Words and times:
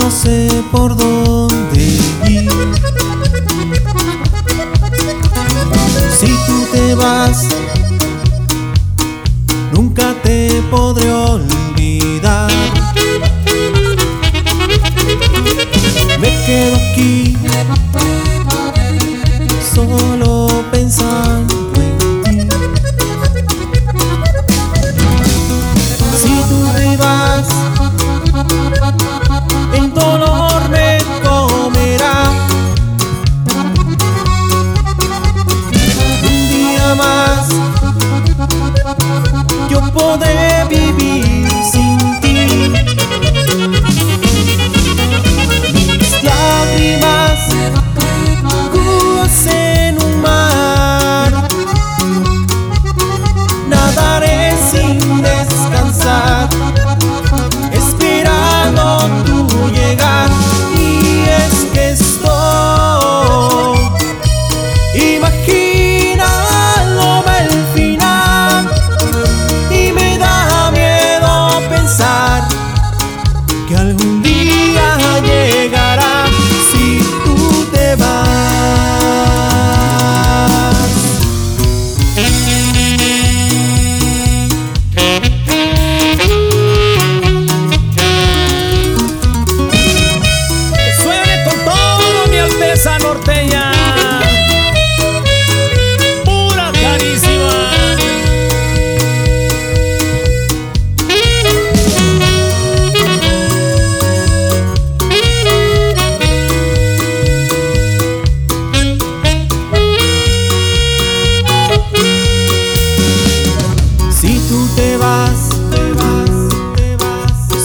no 0.00 0.10
sé 0.10 0.48
por 0.72 0.96
dónde 0.96 1.98
ir. 2.28 2.50
Si 6.18 6.26
tú 6.46 6.66
te 6.72 6.94
vas, 6.94 7.46
nunca 9.72 10.14
te 10.22 10.62
podré 10.70 11.12
olvidar. 11.12 12.50
Me 16.18 16.28
quedo 16.46 16.76
aquí. 16.76 17.36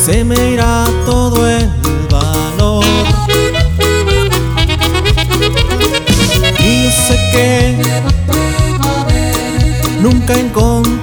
se 0.06 0.24
me 0.24 0.52
irá 0.52 0.86
todo 1.04 1.48
el 1.50 1.68
valor. 2.12 2.86
Y 6.60 6.84
yo 6.84 6.92
sé 7.08 7.16
que 7.32 7.82
nunca 10.02 10.34
encontré 10.36 10.95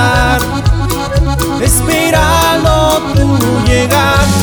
pasar, 0.00 0.40
esperando 1.62 3.02
tu 3.14 3.66
llegar. 3.66 4.39